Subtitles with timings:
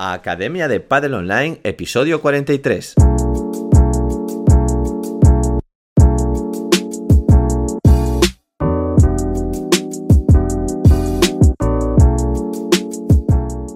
[0.00, 2.94] Academia de Padel Online, episodio 43.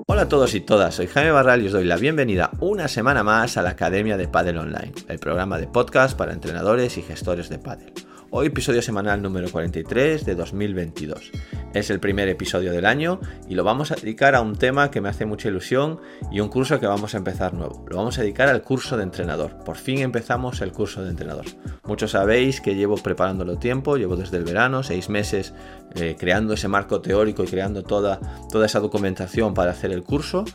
[0.06, 3.24] Hola a todos y todas, soy Jaime Barral y os doy la bienvenida una semana
[3.24, 7.48] más a la Academia de Padel Online, el programa de podcast para entrenadores y gestores
[7.48, 7.92] de Padel.
[8.34, 11.32] Hoy episodio semanal número 43 de 2022.
[11.74, 15.02] Es el primer episodio del año y lo vamos a dedicar a un tema que
[15.02, 17.84] me hace mucha ilusión y un curso que vamos a empezar nuevo.
[17.90, 19.62] Lo vamos a dedicar al curso de entrenador.
[19.66, 21.44] Por fin empezamos el curso de entrenador.
[21.84, 25.52] Muchos sabéis que llevo preparándolo tiempo, llevo desde el verano, seis meses
[25.96, 28.18] eh, creando ese marco teórico y creando toda,
[28.50, 30.46] toda esa documentación para hacer el curso.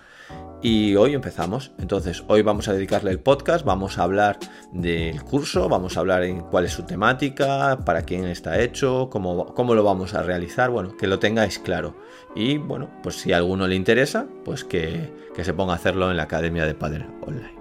[0.62, 1.72] Y hoy empezamos.
[1.78, 4.40] Entonces, hoy vamos a dedicarle el podcast, vamos a hablar
[4.72, 9.54] del curso, vamos a hablar en cuál es su temática, para quién está hecho, cómo,
[9.54, 11.96] cómo lo vamos a realizar, bueno, que lo tengáis claro.
[12.36, 16.18] Y bueno, pues si a alguno le interesa, pues que, se ponga a hacerlo en
[16.18, 17.56] la Academia de Padre Online.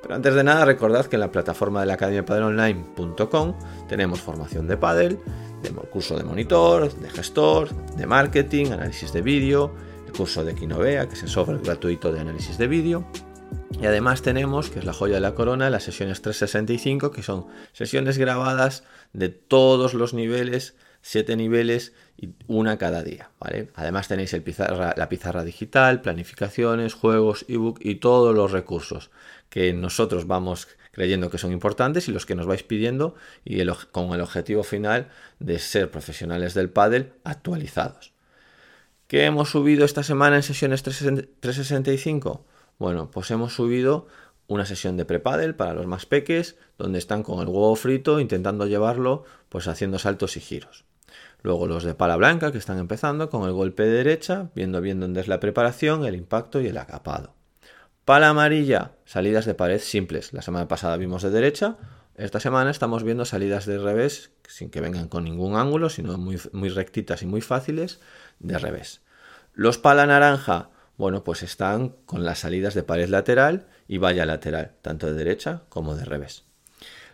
[0.00, 3.54] Pero antes de nada, recordad que en la plataforma de la Academia de Online.com
[3.88, 5.18] tenemos formación de Padel,
[5.64, 11.14] de curso de monitor, de gestor, de marketing, análisis de vídeo curso de Kinovea, que
[11.14, 13.06] es el software gratuito de análisis de vídeo.
[13.80, 17.46] Y además tenemos, que es la joya de la corona, las sesiones 365, que son
[17.72, 23.30] sesiones grabadas de todos los niveles, 7 niveles y una cada día.
[23.40, 23.70] ¿vale?
[23.74, 29.10] Además tenéis el pizarra, la pizarra digital, planificaciones, juegos, ebook y todos los recursos
[29.48, 33.14] que nosotros vamos creyendo que son importantes y los que nos vais pidiendo
[33.44, 35.08] y con el objetivo final
[35.38, 38.12] de ser profesionales del pádel actualizados.
[39.10, 42.44] ¿Qué hemos subido esta semana en sesiones 365?
[42.78, 44.06] Bueno, pues hemos subido
[44.46, 48.68] una sesión de prepadel para los más peques, donde están con el huevo frito intentando
[48.68, 50.84] llevarlo, pues haciendo saltos y giros.
[51.42, 55.00] Luego los de pala blanca que están empezando con el golpe de derecha, viendo bien
[55.00, 57.34] dónde es la preparación, el impacto y el acapado.
[58.04, 60.32] Pala amarilla, salidas de pared simples.
[60.32, 61.78] La semana pasada vimos de derecha,
[62.14, 66.68] esta semana estamos viendo salidas de revés sin que vengan con ningún ángulo, sino muy
[66.68, 67.98] rectitas y muy fáciles
[68.40, 69.00] de revés.
[69.52, 74.72] Los pala naranja, bueno, pues están con las salidas de pared lateral y valla lateral,
[74.82, 76.44] tanto de derecha como de revés.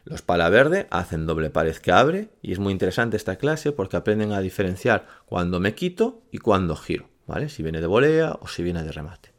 [0.05, 3.97] Los pala verde hacen doble pared que abre y es muy interesante esta clase porque
[3.97, 7.49] aprenden a diferenciar cuando me quito y cuando giro, ¿vale?
[7.49, 9.33] Si viene de volea o si viene de remate.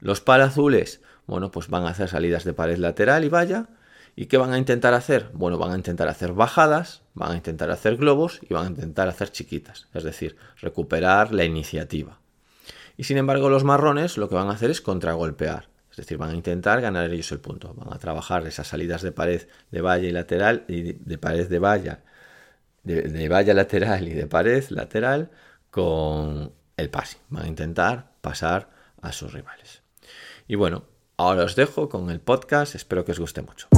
[0.00, 3.68] Los pala azules, bueno, pues van a hacer salidas de pared lateral y valla
[4.16, 5.30] ¿Y qué van a intentar hacer?
[5.32, 9.08] Bueno, van a intentar hacer bajadas, van a intentar hacer globos y van a intentar
[9.08, 12.20] hacer chiquitas, es decir, recuperar la iniciativa.
[12.96, 16.30] Y sin embargo, los marrones lo que van a hacer es contragolpear, es decir, van
[16.30, 20.08] a intentar ganar ellos el punto, van a trabajar esas salidas de pared de valla
[20.08, 22.02] y lateral y de pared de valla,
[22.82, 25.30] de, de valla lateral y de pared lateral
[25.70, 27.18] con el pase.
[27.28, 28.70] Van a intentar pasar
[29.02, 29.82] a sus rivales.
[30.46, 30.84] Y bueno,
[31.16, 33.68] ahora os dejo con el podcast, espero que os guste mucho.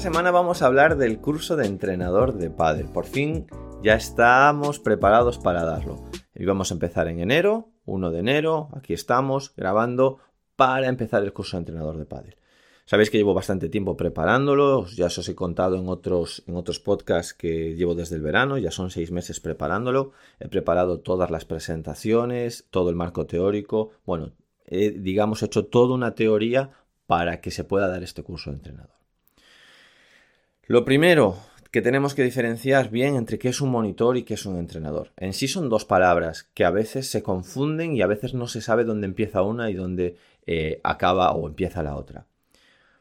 [0.00, 2.86] Semana vamos a hablar del curso de entrenador de pádel.
[2.86, 3.46] Por fin
[3.82, 6.02] ya estamos preparados para darlo.
[6.34, 10.16] Íbamos a empezar en enero, 1 de enero, aquí estamos grabando
[10.56, 12.36] para empezar el curso de entrenador de pádel.
[12.86, 17.34] Sabéis que llevo bastante tiempo preparándolo, ya os he contado en otros, en otros podcasts
[17.34, 20.12] que llevo desde el verano, ya son seis meses preparándolo.
[20.38, 24.32] He preparado todas las presentaciones, todo el marco teórico, bueno,
[24.64, 26.70] he, digamos, hecho toda una teoría
[27.06, 28.99] para que se pueda dar este curso de entrenador.
[30.70, 31.36] Lo primero
[31.72, 35.10] que tenemos que diferenciar bien entre qué es un monitor y qué es un entrenador.
[35.16, 38.60] En sí son dos palabras que a veces se confunden y a veces no se
[38.60, 40.14] sabe dónde empieza una y dónde
[40.46, 42.28] eh, acaba o empieza la otra.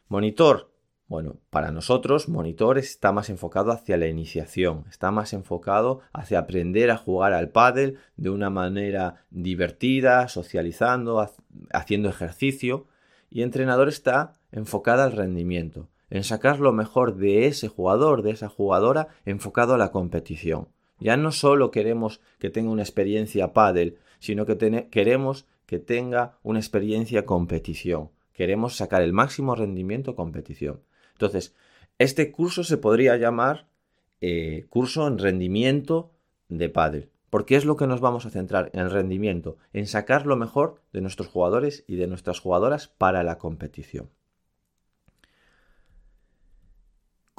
[0.07, 0.71] Monitor.
[1.05, 6.89] Bueno, para nosotros, monitor está más enfocado hacia la iniciación, está más enfocado hacia aprender
[6.89, 11.23] a jugar al pádel de una manera divertida, socializando,
[11.71, 12.87] haciendo ejercicio.
[13.29, 18.49] Y entrenador está enfocado al rendimiento en sacar lo mejor de ese jugador, de esa
[18.49, 20.69] jugadora, enfocado a la competición.
[20.99, 26.59] Ya no solo queremos que tenga una experiencia pádel, sino que queremos que tenga una
[26.59, 28.09] experiencia competición.
[28.33, 30.81] Queremos sacar el máximo rendimiento competición.
[31.13, 31.53] Entonces,
[31.97, 33.67] este curso se podría llamar
[34.21, 36.11] eh, curso en rendimiento
[36.47, 37.09] de pádel.
[37.29, 40.81] Porque es lo que nos vamos a centrar en el rendimiento, en sacar lo mejor
[40.91, 44.09] de nuestros jugadores y de nuestras jugadoras para la competición.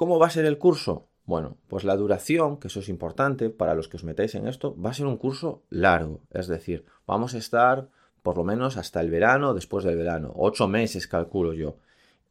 [0.00, 1.10] ¿Cómo va a ser el curso?
[1.26, 4.74] Bueno, pues la duración, que eso es importante para los que os metáis en esto,
[4.80, 6.22] va a ser un curso largo.
[6.30, 7.90] Es decir, vamos a estar
[8.22, 11.76] por lo menos hasta el verano, después del verano, ocho meses calculo yo.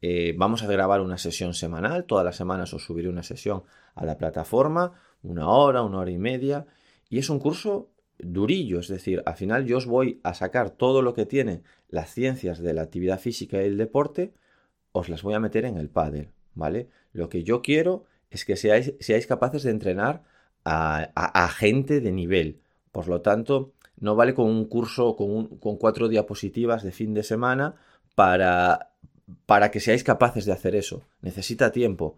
[0.02, 3.62] eh, vamos a grabar una sesión semanal, todas las semanas os subiré una sesión
[3.94, 6.66] a la plataforma, una hora, una hora y media,
[7.08, 11.04] y es un curso durillo, es decir, al final yo os voy a sacar todo
[11.04, 14.34] lo que tiene las ciencias de la actividad física y el deporte,
[14.92, 16.90] os las voy a meter en el pádel, ¿vale?
[17.14, 20.24] Lo que yo quiero es que seáis, capaces de entrenar
[20.64, 22.60] a, gente de nivel.
[22.92, 27.24] Por lo tanto, no vale con un curso con, con cuatro diapositivas de fin de
[27.24, 27.76] semana
[28.14, 28.92] para,
[29.46, 31.02] para que seáis capaces de hacer eso.
[31.22, 32.18] Necesita tiempo.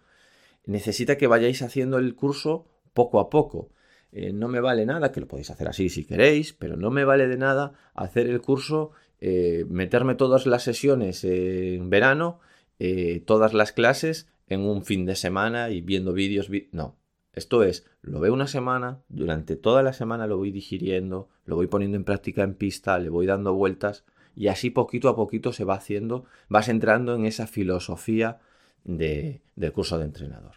[0.66, 3.70] Necesita que vayáis haciendo el curso poco a poco.
[4.12, 7.06] Eh, no me vale nada, que lo podéis hacer así si queréis, pero no me
[7.06, 12.40] vale de nada hacer el curso, eh, meterme todas las sesiones en verano,
[12.80, 16.50] eh, todas las clases en un fin de semana y viendo vídeos.
[16.72, 16.98] no,
[17.34, 21.68] esto es, lo veo una semana, durante toda la semana lo voy digiriendo, lo voy
[21.68, 24.04] poniendo en práctica en pista, le voy dando vueltas
[24.36, 28.40] y así poquito a poquito se va haciendo, vas entrando en esa filosofía
[28.84, 30.56] de, del curso de entrenador.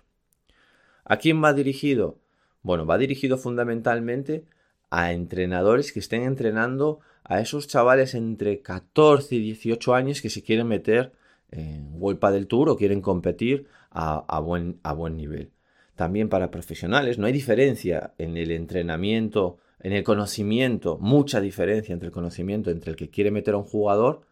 [1.04, 2.18] ¿A quién va dirigido?
[2.62, 4.44] Bueno, va dirigido fundamentalmente
[4.90, 10.42] a entrenadores que estén entrenando a esos chavales entre 14 y 18 años que se
[10.42, 11.12] quieren meter
[11.50, 15.52] en World del Tour o quieren competir a, buen, a buen nivel.
[15.94, 22.08] También para profesionales, no hay diferencia en el entrenamiento, en el conocimiento, mucha diferencia entre
[22.08, 24.22] el conocimiento entre el que quiere meter a un jugador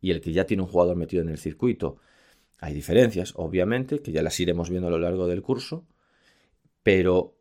[0.00, 1.98] y el que ya tiene un jugador metido en el circuito.
[2.58, 5.84] Hay diferencias, obviamente, que ya las iremos viendo a lo largo del curso,
[6.82, 7.36] pero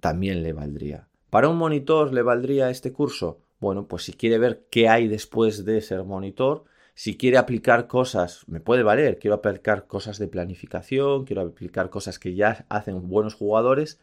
[0.00, 1.08] también le valdría.
[1.30, 3.40] ¿Para un monitor le valdría este curso?
[3.58, 6.64] Bueno, pues si quiere ver qué hay después de ser monitor,
[6.96, 12.18] si quiere aplicar cosas, me puede valer, quiero aplicar cosas de planificación, quiero aplicar cosas
[12.18, 14.00] que ya hacen buenos jugadores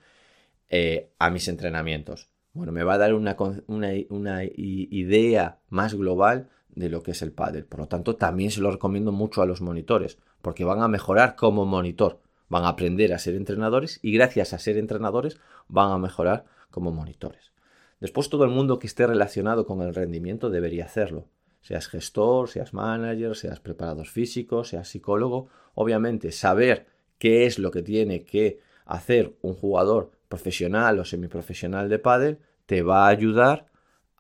[0.70, 2.30] eh, a mis entrenamientos.
[2.54, 3.36] Bueno, me va a dar una,
[3.68, 7.66] una, idea más global de lo que es el pádel.
[7.66, 11.36] Por lo tanto, también se lo recomiendo mucho a los monitores, porque van a mejorar
[11.36, 12.22] como monitor
[12.54, 16.92] van a aprender a ser entrenadores y gracias a ser entrenadores van a mejorar como
[16.92, 17.52] monitores.
[18.00, 21.26] Después todo el mundo que esté relacionado con el rendimiento debería hacerlo.
[21.64, 25.48] Seas gestor, seas manager, seas preparador físico, seas psicólogo.
[25.74, 26.86] Obviamente saber
[27.18, 32.84] qué es lo que tiene que hacer un jugador profesional o semiprofesional de pádel te
[32.84, 33.72] va a ayudar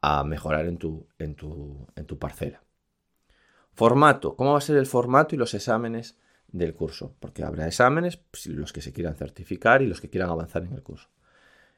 [0.01, 2.63] a mejorar en tu, en tu, en tu parcela.
[3.73, 4.35] Formato.
[4.35, 6.17] ¿Cómo va a ser el formato y los exámenes
[6.53, 10.29] del curso, porque habrá exámenes, pues, los que se quieran certificar y los que quieran
[10.29, 11.09] avanzar en el curso.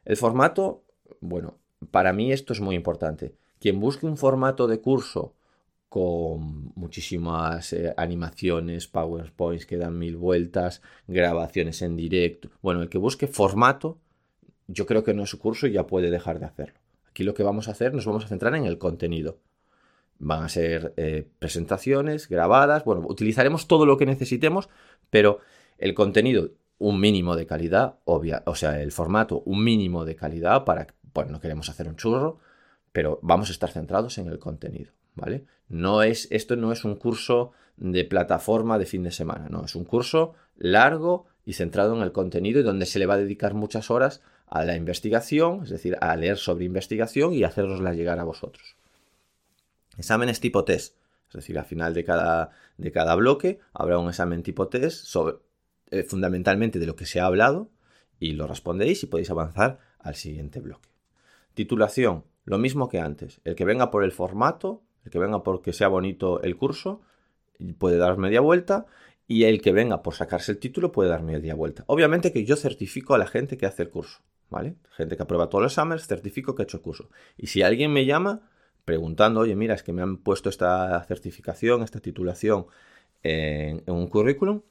[0.03, 0.83] El formato,
[1.21, 1.57] bueno,
[1.91, 3.35] para mí esto es muy importante.
[3.59, 5.33] Quien busque un formato de curso
[5.95, 12.97] con muchísimas eh, animaciones, PowerPoints que dan mil vueltas, grabaciones en directo, bueno, el que
[12.97, 13.97] busque formato,
[14.67, 16.77] yo creo que no es su curso y ya puede dejar de hacerlo.
[17.07, 19.39] Aquí lo que vamos a hacer, nos vamos a centrar en el contenido.
[20.19, 24.67] Van a ser eh, presentaciones grabadas, bueno, utilizaremos todo lo que necesitemos,
[25.09, 25.39] pero
[25.77, 30.65] el contenido, un mínimo de calidad, obvia, o sea, el formato, un mínimo de calidad
[30.65, 32.39] para, pues no queremos hacer un churro,
[32.91, 35.45] pero vamos a estar centrados en el contenido, ¿vale?
[35.67, 39.75] No es, esto no es un curso de plataforma de fin de semana, no, es
[39.75, 43.53] un curso largo y centrado en el contenido y donde se le va a dedicar
[43.53, 48.23] muchas horas a la investigación, es decir, a leer sobre investigación y hacerosla llegar a
[48.23, 48.75] vosotros.
[49.97, 50.95] Exámenes tipo test.
[51.29, 55.13] Es decir, al final de cada, de cada bloque habrá un examen tipo test
[55.91, 57.69] eh, fundamentalmente de lo que se ha hablado
[58.19, 60.89] y lo respondéis y podéis avanzar al siguiente bloque.
[61.53, 63.41] Titulación, lo mismo que antes.
[63.43, 67.01] El que venga por el formato, el que venga porque sea bonito el curso,
[67.77, 68.85] puede dar media vuelta
[69.27, 71.83] y el que venga por sacarse el título puede dar media vuelta.
[71.87, 74.19] Obviamente que yo certifico a la gente que hace el curso,
[74.49, 74.75] ¿vale?
[74.91, 77.09] Gente que aprueba todos los exámenes, certifico que ha hecho el curso.
[77.37, 78.41] Y si alguien me llama,
[78.83, 82.67] preguntando, oye, mira, es que me han puesto esta certificación, esta titulación
[83.23, 84.61] en, un currículum,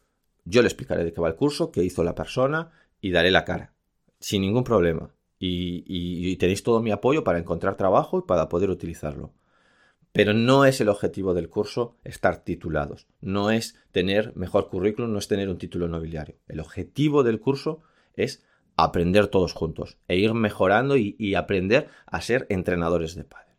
[0.45, 3.45] yo le explicaré de qué va el curso, qué hizo la persona y daré la
[3.45, 3.73] cara,
[4.21, 5.11] sin ningún problema.
[5.39, 9.33] Y, tenéis todo mi apoyo para encontrar trabajo y para poder utilizarlo.
[10.15, 15.19] Pero no es el objetivo del curso estar titulados, no es tener mejor currículum, no
[15.19, 16.37] es tener un título nobiliario.
[16.47, 17.83] El objetivo del curso
[18.15, 18.45] es
[18.77, 23.57] aprender todos juntos e ir mejorando y, aprender a ser entrenadores de padre.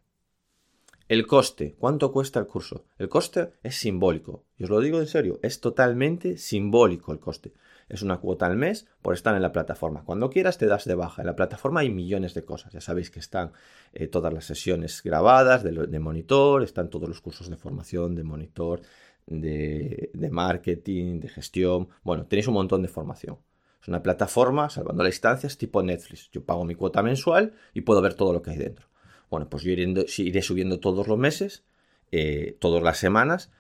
[1.09, 2.85] El coste, ¿cuánto cuesta el curso?
[2.97, 7.51] El coste es simbólico, y os lo digo en serio, es totalmente simbólico el coste.
[7.87, 10.03] Es una cuota al mes por estar en la plataforma.
[10.03, 11.21] Cuando quieras te das de baja.
[11.21, 12.73] En la plataforma hay millones de cosas.
[12.73, 13.51] Ya sabéis que están
[13.93, 18.81] eh, todas las sesiones grabadas de, monitor, están todos los cursos de formación de monitor,
[19.27, 21.89] de, marketing, de gestión.
[22.03, 23.37] Bueno, tenéis un montón de formación.
[23.81, 26.31] Es una plataforma, salvando las instancias, tipo Netflix.
[26.31, 28.87] Yo pago mi cuota mensual y puedo ver todo lo que hay dentro.
[29.29, 31.65] Bueno, pues yo iré, subiendo todos los meses,
[32.11, 33.51] eh, todas las semanas,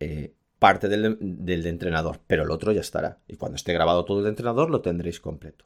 [0.00, 3.18] eh, parte del, del, entrenador, pero el otro ya estará.
[3.28, 5.64] Y cuando esté grabado todo el entrenador lo tendréis completo.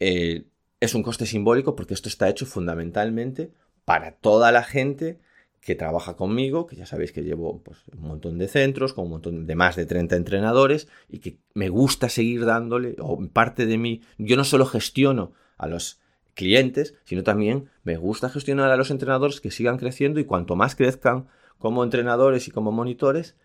[0.00, 0.46] Eh,
[0.80, 3.52] es un coste simbólico porque esto está hecho fundamentalmente
[3.84, 5.18] para toda la gente
[5.60, 9.10] que trabaja conmigo, que ya sabéis que llevo pues, un montón de centros, con un
[9.10, 13.76] montón de más de 30 entrenadores y que me gusta seguir dándole, o parte de
[13.76, 16.00] mí, yo no solo gestiono a los
[16.34, 20.76] clientes, sino también me gusta gestionar a los entrenadores que sigan creciendo y cuanto más
[20.76, 21.26] crezcan
[21.58, 23.36] como entrenadores y como monitores,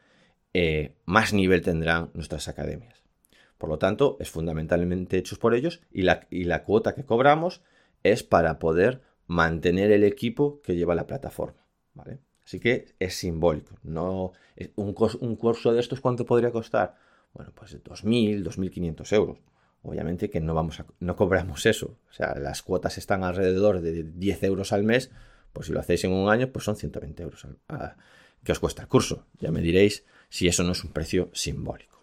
[0.53, 3.03] eh, más nivel tendrán nuestras academias.
[3.57, 7.61] Por lo tanto, es fundamentalmente hecho por ellos y la, y la cuota que cobramos
[8.03, 11.65] es para poder mantener el equipo que lleva la plataforma.
[11.93, 12.19] ¿vale?
[12.45, 13.75] Así que es simbólico.
[13.83, 14.33] No,
[14.75, 16.95] un, un curso de estos, ¿cuánto podría costar?
[17.33, 19.39] Bueno, pues 2.000, 2.500 euros.
[19.81, 21.97] Obviamente que no, vamos a, no cobramos eso.
[22.09, 25.11] O sea, las cuotas están alrededor de 10 euros al mes.
[25.51, 27.47] Pues si lo hacéis en un año, pues son 120 euros
[28.43, 29.25] que os cuesta el curso.
[29.39, 32.01] Ya me diréis si eso no es un precio simbólico.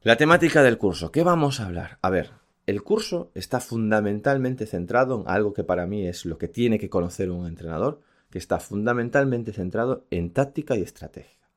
[0.00, 1.12] La temática del curso.
[1.12, 2.00] ¿Qué vamos a hablar?
[2.02, 2.32] A ver,
[2.66, 6.90] el curso está fundamentalmente centrado en algo que para mí es lo que tiene que
[6.90, 11.48] conocer un entrenador, que está fundamentalmente centrado en táctica y estrategia.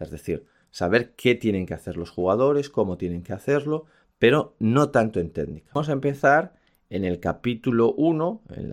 [0.00, 3.84] Es decir, saber qué tienen que hacer los jugadores, cómo tienen que hacerlo,
[4.18, 5.70] pero no tanto en técnica.
[5.74, 6.54] Vamos a empezar
[6.92, 8.70] en el capítulo 1, en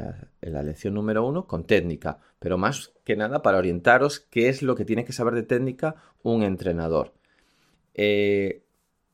[0.52, 4.76] la, lección número 1, con técnica, pero más que nada para orientaros qué es lo
[4.76, 7.14] que tiene que saber de técnica un entrenador.
[7.94, 8.66] Eh,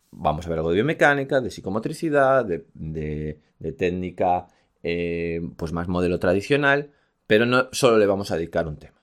[0.09, 3.39] vamos a ver algo de biomecánica, de psicomotricidad, de,
[3.77, 4.47] técnica,
[4.81, 6.89] eh, pues más modelo tradicional,
[7.27, 8.94] pero no solo le vamos a dedicar un tema.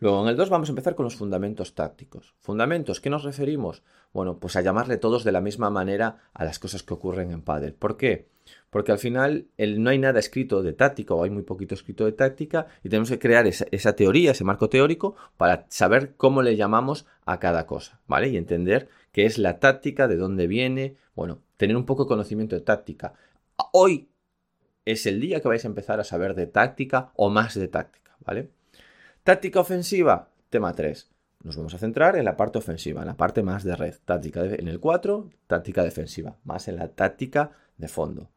[0.00, 2.34] Luego en el 2 vamos a empezar con los fundamentos tácticos.
[2.40, 3.82] Fundamentos, ¿qué nos referimos?
[4.14, 7.42] Bueno, pues a llamarle todos de la misma manera a las cosas que ocurren en
[7.42, 7.74] Padel.
[7.74, 8.26] ¿Por qué?
[8.70, 12.12] Porque al final no hay nada escrito de táctica o hay muy poquito escrito de
[12.12, 16.56] táctica y tenemos que crear esa, esa, teoría, ese marco teórico para saber cómo le
[16.56, 18.30] llamamos a cada cosa, ¿vale?
[18.30, 22.56] Y entender qué es la táctica, de dónde viene, bueno, tener un poco de conocimiento
[22.56, 23.12] de táctica.
[23.72, 24.08] Hoy
[24.86, 28.16] es el día que vais a empezar a saber de táctica o más de táctica,
[28.24, 28.48] ¿vale?
[29.22, 31.10] Táctica ofensiva, tema 3.
[31.44, 33.94] Nos vamos a centrar en la parte ofensiva, en la parte más de red.
[34.06, 38.30] Táctica en el 4, táctica defensiva, más en la táctica de fondo.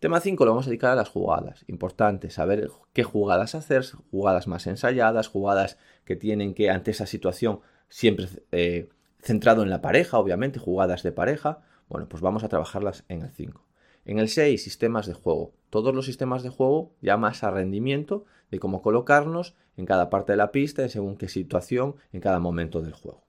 [0.00, 1.64] Tema 5 lo vamos a dedicar a las jugadas.
[1.68, 7.60] Importante saber qué jugadas hacer, jugadas más ensayadas, jugadas que tienen que, ante esa situación,
[7.88, 8.88] siempre eh,
[9.20, 11.60] centrado en la pareja, obviamente, jugadas de pareja.
[11.88, 13.64] Bueno, pues vamos a trabajarlas en el 5.
[14.04, 15.52] En el 6, sistemas de juego.
[15.70, 18.24] Todos los sistemas de juego ya más a rendimiento
[18.54, 22.38] de cómo colocarnos en cada parte de la pista, en según qué situación, en cada
[22.38, 23.22] momento del juego.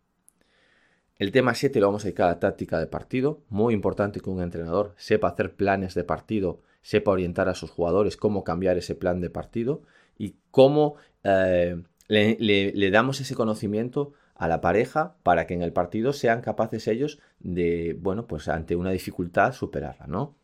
[1.18, 3.42] El tema 7 lo vamos a dedicar a táctica de partido.
[3.50, 8.18] Muy importante que un entrenador sepa hacer planes de partido, sepa orientar a sus jugadores
[8.18, 9.82] cómo cambiar ese plan de partido
[10.18, 16.14] y cómo eh, le damos ese conocimiento a la pareja para que en el partido
[16.14, 20.36] sean capaces ellos de, bueno, pues ante una dificultad superarla, ¿no?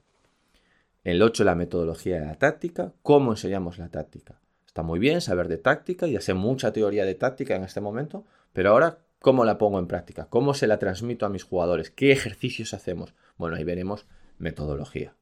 [1.03, 2.93] El 8, la metodología de la táctica.
[3.01, 4.39] ¿Cómo enseñamos la táctica?
[4.71, 8.25] Está muy bien saber de táctica, ya sé mucha teoría de táctica en este momento,
[8.53, 10.29] pero ahora, ¿cómo la pongo en práctica?
[10.29, 11.91] ¿Cómo se la transmito a mis jugadores?
[11.91, 13.13] ¿Qué ejercicios hacemos?
[13.35, 14.05] Bueno, ahí veremos
[14.37, 15.17] metodología.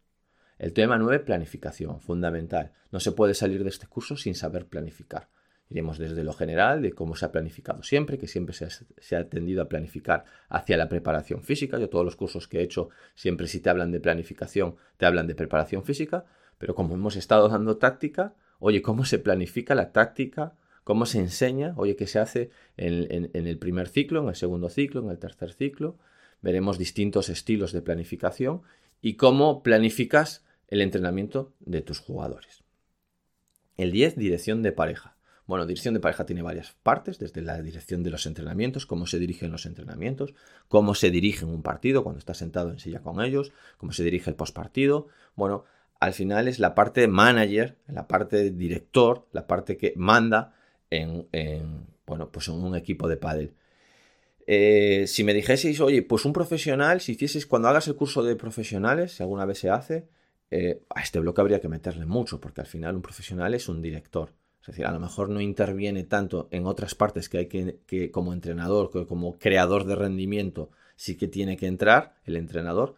[0.59, 2.73] El tema 9, planificación, fundamental.
[2.91, 5.29] No se puede salir de este curso sin saber planificar.
[5.67, 9.63] Iremos desde lo general, de cómo se ha planificado siempre, que siempre se ha, tendido
[9.63, 11.79] a planificar hacia la preparación física.
[11.79, 15.25] Yo todos los cursos que he hecho, siempre si te hablan de planificación, te hablan
[15.25, 16.25] de preparación física,
[16.59, 20.53] pero como hemos estado dando táctica, oye, ¿cómo se planifica la táctica?
[20.83, 21.73] ¿Cómo se enseña?
[21.77, 25.53] Oye, ¿qué se hace en, el primer ciclo, en el segundo ciclo, en el tercer
[25.53, 25.97] ciclo?
[26.41, 28.61] Veremos distintos estilos de planificación
[29.01, 32.63] y cómo planificas el entrenamiento de tus jugadores.
[33.77, 35.15] El 10, dirección de pareja.
[35.49, 39.17] Bueno, dirección de pareja tiene varias partes, desde la dirección de los entrenamientos, cómo se
[39.17, 40.35] dirigen los entrenamientos,
[40.67, 44.29] cómo se dirige un partido cuando estás sentado en silla con ellos, cómo se dirige
[44.29, 45.07] el postpartido.
[45.35, 45.65] Bueno,
[45.99, 50.53] al final es la parte manager, la parte director, la parte que manda
[50.89, 51.27] en,
[52.05, 53.53] bueno, pues en un equipo de pádel.
[54.47, 58.35] Eh, si me dijeseis, oye, pues un profesional, si hicieseis cuando hagas el curso de
[58.35, 60.07] profesionales, si alguna vez se hace,
[60.49, 63.81] eh, a este bloque habría que meterle mucho, porque al final un profesional es un
[63.81, 64.33] director.
[64.61, 68.33] Es decir, a lo mejor no interviene tanto en otras partes que hay que, como
[68.33, 72.95] entrenador, como creador de rendimiento, sí que tiene que entrar el entrenador.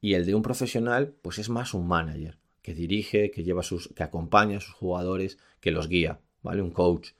[0.00, 3.88] Y el de un profesional, pues es más un manager, que dirige, que lleva sus,
[3.94, 6.62] que acompaña a sus jugadores, que los guía, ¿vale?
[6.62, 7.10] Un coach.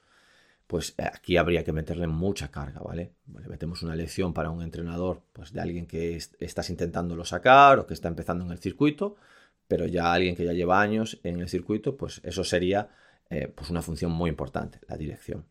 [0.67, 3.13] Pues eh, aquí habría que meterle mucha carga, ¿vale?
[3.39, 7.87] Le metemos una lección para un entrenador, pues de alguien que estás intentándolo sacar o
[7.87, 9.17] que está empezando en el circuito,
[9.69, 12.89] pero ya alguien que ya lleva años en el circuito, pues eso sería
[13.29, 15.45] eh, pues una función muy importante, la dirección.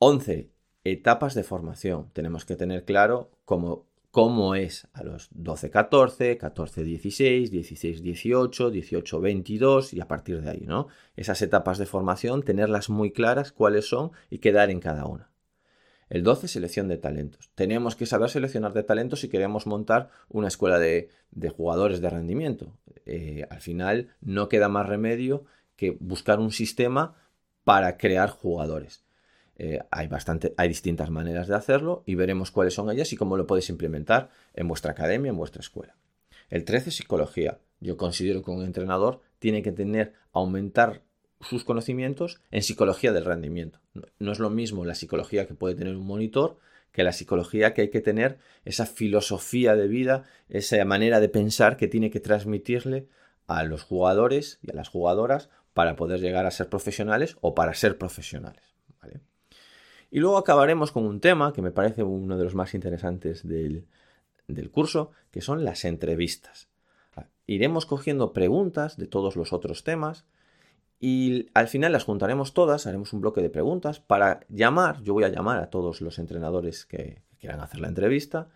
[0.00, 0.50] 11.
[0.84, 2.10] etapas de formación.
[2.12, 10.06] Tenemos que tener claro cómo, cómo es a los 12-14, 14-16, 16-18, 18-22 y a
[10.06, 10.86] partir de ahí, ¿no?
[11.16, 15.32] Esas etapas de formación, tenerlas muy claras cuáles son y quedar en cada una.
[16.08, 17.50] El 12, selección de talentos.
[17.56, 21.10] Tenemos que saber seleccionar de talentos si queremos montar una escuela de,
[21.56, 22.78] jugadores de rendimiento.
[23.06, 25.44] Eh, al final no queda más remedio
[25.74, 27.16] que buscar un sistema
[27.64, 29.03] para crear jugadores.
[29.56, 33.36] Eh, hay, bastante, hay distintas maneras de hacerlo y veremos cuáles son ellas y cómo
[33.36, 35.94] lo podéis implementar en vuestra academia, en vuestra escuela.
[36.50, 37.58] El 13, psicología.
[37.80, 41.02] Yo considero que un entrenador tiene que tener, aumentar
[41.40, 43.80] sus conocimientos en psicología del rendimiento.
[44.18, 46.58] No, es lo mismo la psicología que puede tener un monitor
[46.92, 51.76] que la psicología que hay que tener, esa filosofía de vida, esa manera de pensar
[51.76, 53.08] que tiene que transmitirle
[53.48, 57.74] a los jugadores y a las jugadoras para poder llegar a ser profesionales o para
[57.74, 58.62] ser profesionales.
[60.14, 63.84] Y luego acabaremos con un tema que me parece uno de los más interesantes del,
[64.46, 66.68] del curso, que son las entrevistas.
[67.48, 70.24] Iremos cogiendo preguntas de todos los otros temas
[71.00, 75.24] y al final las juntaremos todas, haremos un bloque de preguntas para llamar, yo voy
[75.24, 78.50] a llamar a todos los entrenadores que quieran hacer la entrevista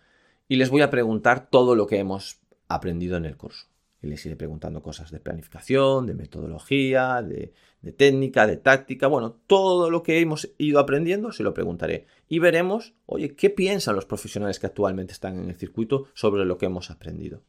[0.47, 2.39] y les voy a preguntar todo lo que hemos
[2.69, 3.67] aprendido en el curso.
[4.01, 7.53] Y les iré preguntando cosas de planificación, de metodología, de,
[7.97, 9.07] técnica, de táctica.
[9.07, 12.07] Bueno, todo lo que hemos ido aprendiendo se lo preguntaré.
[12.29, 16.57] Y veremos, oye, ¿qué piensan los profesionales que actualmente están en el circuito sobre lo
[16.57, 17.43] que hemos aprendido?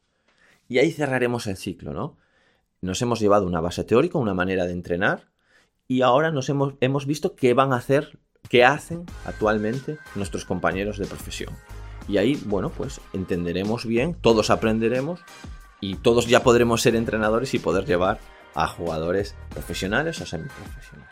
[0.67, 2.17] Y ahí cerraremos el ciclo, ¿no?
[2.81, 5.29] Nos hemos llevado una base teórica, una manera de entrenar,
[5.87, 8.17] y ahora nos hemos, hemos visto qué van a hacer,
[8.49, 11.53] qué hacen actualmente nuestros compañeros de profesión.
[12.07, 15.21] Y ahí, bueno, pues entenderemos bien, todos aprenderemos
[15.81, 18.19] y todos ya podremos ser entrenadores y poder llevar
[18.53, 21.11] a jugadores profesionales o semiprofesionales.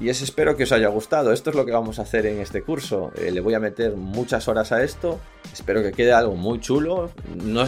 [0.00, 1.32] Y es, espero que os haya gustado.
[1.32, 3.12] Esto es lo que vamos a hacer en este curso.
[3.16, 5.18] Eh, le voy a meter muchas horas a esto.
[5.52, 7.10] Espero que quede algo muy chulo.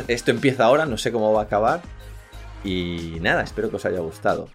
[0.08, 1.80] Esto empieza ahora, no sé cómo va a acabar.
[2.64, 4.48] Y nada, espero que os haya gustado.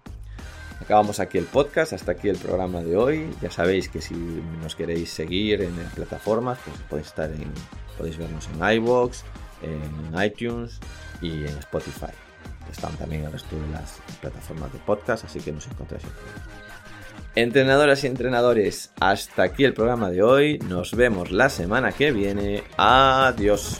[0.82, 3.30] Acabamos aquí el podcast, hasta aquí el programa de hoy.
[3.42, 4.14] Ya sabéis que si
[4.62, 7.52] nos queréis seguir en las plataformas, pues podéis estar en,
[7.98, 9.24] podéis vernos en iBox,
[9.64, 10.80] en iTunes
[11.22, 12.12] y en Spotify.
[12.72, 16.10] Están también el resto de las plataformas de podcast, así que nos encontráis en
[17.36, 20.60] Entrenadoras y entrenadores, hasta aquí el programa de hoy.
[20.60, 22.64] Nos vemos la semana que viene.
[22.78, 23.80] Adiós.